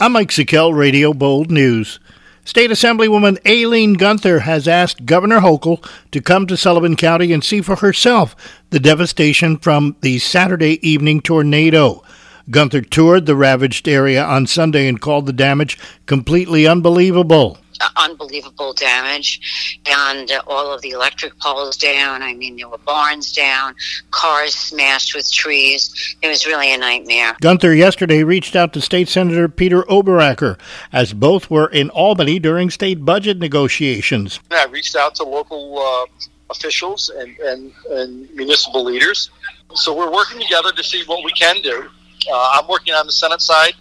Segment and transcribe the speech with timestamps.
[0.00, 2.00] I'm Mike Sikel, Radio Bold News.
[2.44, 7.60] State Assemblywoman Aileen Gunther has asked Governor Hochul to come to Sullivan County and see
[7.60, 8.34] for herself
[8.70, 12.02] the devastation from the Saturday evening tornado.
[12.50, 17.56] Gunther toured the ravaged area on Sunday and called the damage completely unbelievable
[17.96, 22.22] unbelievable damage and uh, all of the electric poles down.
[22.22, 23.74] I mean, there were barns down,
[24.10, 26.16] cars smashed with trees.
[26.22, 27.36] It was really a nightmare.
[27.40, 30.58] Gunther yesterday reached out to State Senator Peter Oberacker
[30.92, 34.40] as both were in Albany during state budget negotiations.
[34.50, 36.06] I reached out to local uh,
[36.50, 39.30] officials and, and, and municipal leaders.
[39.74, 41.88] So we're working together to see what we can do.
[42.30, 43.74] Uh, I'm working on the Senate side,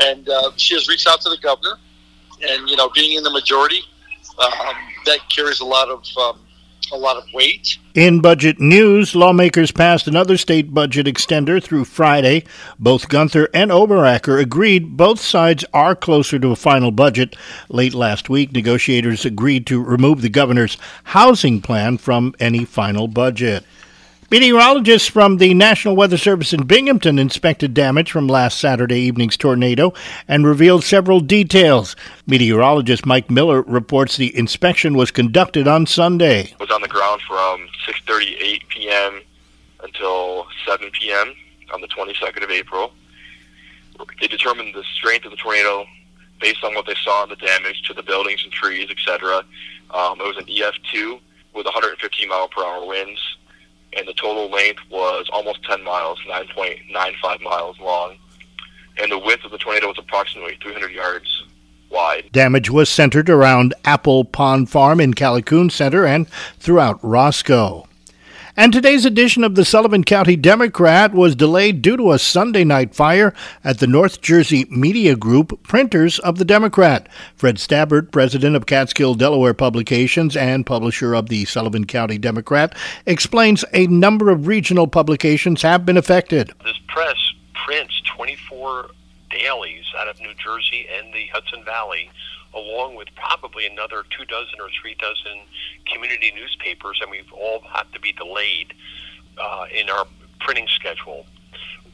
[0.00, 1.76] and uh, she has reached out to the governor
[2.42, 3.80] and you know, being in the majority,
[4.38, 6.40] um, that carries a lot of um,
[6.92, 7.78] a lot of weight.
[7.94, 12.44] In budget news, lawmakers passed another state budget extender through Friday.
[12.78, 17.36] Both Gunther and Oberacker agreed both sides are closer to a final budget.
[17.68, 23.64] Late last week, negotiators agreed to remove the governor's housing plan from any final budget.
[24.30, 29.92] Meteorologists from the National Weather Service in Binghamton inspected damage from last Saturday evening's tornado
[30.26, 31.94] and revealed several details.
[32.26, 36.52] Meteorologist Mike Miller reports the inspection was conducted on Sunday.
[36.52, 39.20] I was on the ground from 6:38 p.m.
[39.82, 41.34] until 7 p.m.
[41.72, 42.92] on the 22nd of April.
[44.20, 45.86] They determined the strength of the tornado
[46.40, 49.44] based on what they saw in the damage to the buildings and trees, etc.
[49.90, 51.20] Um, it was an EF2
[51.54, 53.20] with 115 mile per hour winds
[53.96, 58.16] and the total length was almost 10 miles, 9.95 miles long,
[59.00, 61.44] and the width of the tornado was approximately 300 yards
[61.90, 62.28] wide.
[62.32, 66.28] Damage was centered around Apple Pond Farm in Callicoon Center and
[66.58, 67.86] throughout Roscoe.
[68.56, 72.94] And today's edition of the Sullivan County Democrat was delayed due to a Sunday night
[72.94, 77.08] fire at the North Jersey Media Group, printers of the Democrat.
[77.34, 83.64] Fred Stabbert, president of Catskill Delaware Publications and publisher of the Sullivan County Democrat, explains
[83.72, 86.52] a number of regional publications have been affected.
[86.62, 87.16] This press
[87.66, 88.90] prints 24
[89.30, 92.08] dailies out of New Jersey and the Hudson Valley
[92.54, 95.40] along with probably another two dozen or three dozen
[95.92, 98.74] community newspapers, and we've all had to be delayed
[99.38, 100.06] uh, in our
[100.40, 101.26] printing schedule.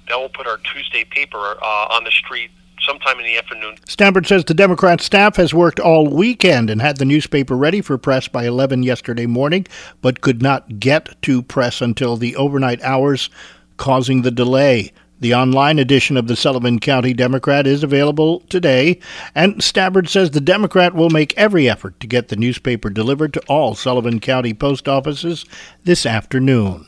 [0.09, 2.51] That will put our Tuesday paper uh, on the street
[2.83, 3.77] sometime in the afternoon.
[3.87, 7.99] Stabbert says the Democrat staff has worked all weekend and had the newspaper ready for
[7.99, 9.67] press by 11 yesterday morning,
[10.01, 13.31] but could not get to press until the overnight hours,
[13.77, 14.93] causing the delay.
[15.21, 18.99] The online edition of the Sullivan County Democrat is available today,
[19.35, 23.43] and Stabbert says the Democrat will make every effort to get the newspaper delivered to
[23.47, 25.45] all Sullivan County post offices
[25.85, 26.87] this afternoon.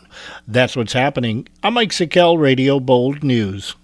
[0.48, 1.46] That's what's happening.
[1.62, 3.74] I'm Mike Sikel, Radio Bold News.